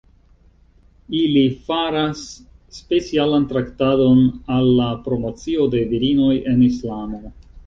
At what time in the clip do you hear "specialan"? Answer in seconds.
2.77-3.45